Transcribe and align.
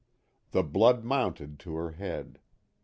The 0.49 0.63
blood 0.63 1.03
mounted 1.05 1.59
to 1.59 1.75
her 1.75 1.91
head. 1.91 2.39